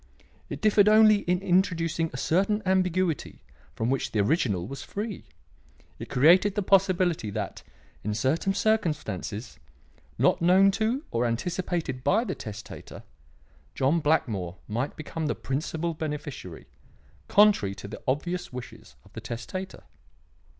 [0.49, 3.43] It differed only in introducing a certain ambiguity
[3.75, 5.25] from which the original was free.
[5.99, 7.61] It created the possibility that,
[8.03, 9.59] in certain circumstances,
[10.17, 13.03] not known to or anticipated by the testator,
[13.75, 16.65] John Blackmore might become the principal beneficiary,
[17.27, 19.83] contrary to the obvious wishes of the testator.